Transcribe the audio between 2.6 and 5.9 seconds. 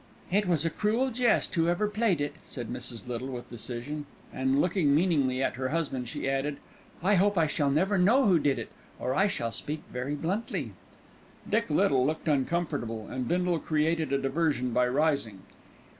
Mrs. Little with decision; and looking meaningly at her